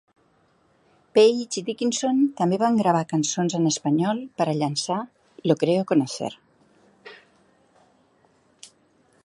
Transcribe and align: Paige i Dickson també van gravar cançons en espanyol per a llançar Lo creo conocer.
Paige 1.17 1.59
i 1.59 1.61
Dickson 1.67 2.21
també 2.39 2.59
van 2.63 2.79
gravar 2.79 3.03
cançons 3.11 3.57
en 3.59 3.69
espanyol 3.73 4.23
per 4.41 4.47
a 4.49 4.55
llançar 4.63 4.97
Lo 5.51 5.57
creo 5.65 5.87
conocer. 5.93 6.31